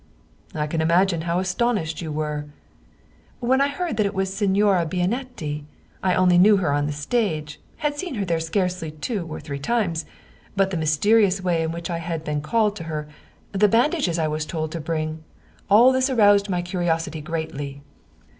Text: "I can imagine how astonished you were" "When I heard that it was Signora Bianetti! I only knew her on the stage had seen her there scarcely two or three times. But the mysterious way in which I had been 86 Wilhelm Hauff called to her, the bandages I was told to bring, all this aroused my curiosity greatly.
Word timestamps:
"I 0.55 0.65
can 0.65 0.81
imagine 0.81 1.21
how 1.29 1.37
astonished 1.37 2.01
you 2.01 2.11
were" 2.11 2.47
"When 3.49 3.61
I 3.61 3.67
heard 3.67 3.97
that 3.97 4.05
it 4.07 4.15
was 4.15 4.33
Signora 4.33 4.83
Bianetti! 4.83 5.63
I 6.01 6.15
only 6.15 6.39
knew 6.39 6.57
her 6.57 6.73
on 6.73 6.87
the 6.87 6.91
stage 6.91 7.61
had 7.85 7.95
seen 7.95 8.15
her 8.15 8.25
there 8.25 8.39
scarcely 8.39 8.89
two 8.89 9.27
or 9.29 9.39
three 9.39 9.59
times. 9.59 10.05
But 10.55 10.71
the 10.71 10.75
mysterious 10.77 11.39
way 11.43 11.61
in 11.61 11.71
which 11.71 11.91
I 11.91 11.99
had 11.99 12.23
been 12.23 12.37
86 12.39 12.45
Wilhelm 12.45 12.45
Hauff 12.45 12.51
called 12.51 12.75
to 12.77 12.83
her, 12.85 13.07
the 13.51 13.67
bandages 13.67 14.17
I 14.17 14.27
was 14.27 14.47
told 14.47 14.71
to 14.71 14.81
bring, 14.81 15.23
all 15.69 15.91
this 15.91 16.09
aroused 16.09 16.49
my 16.49 16.63
curiosity 16.63 17.21
greatly. 17.21 17.83